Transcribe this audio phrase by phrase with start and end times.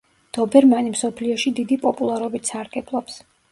[0.37, 3.23] დობერმანი მსოფლიოში დიდი პოპულარობით სარგებლობს.